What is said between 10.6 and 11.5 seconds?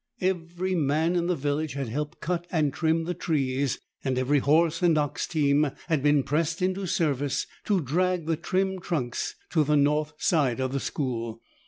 the school.